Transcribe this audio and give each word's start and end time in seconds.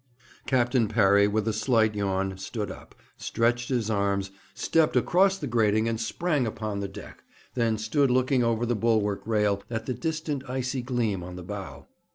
Captain 0.47 0.87
Parry, 0.87 1.27
with 1.27 1.47
a 1.47 1.53
slight 1.53 1.93
yawn, 1.93 2.35
stood 2.35 2.71
up, 2.71 2.95
stretched 3.17 3.69
his 3.69 3.87
arms, 3.87 4.31
stepped 4.55 4.95
across 4.95 5.37
the 5.37 5.45
grating, 5.45 5.87
and 5.87 6.01
sprang 6.01 6.47
upon 6.47 6.79
the 6.79 6.87
deck, 6.87 7.23
then 7.53 7.77
stood 7.77 8.09
looking 8.09 8.43
over 8.43 8.65
the 8.65 8.75
bulwark 8.75 9.21
rail 9.27 9.61
at 9.69 9.85
the 9.85 9.93
distant 9.93 10.41
icy 10.49 10.81
gleam 10.81 11.21
on 11.21 11.35
the 11.35 11.43
bow. 11.43 11.85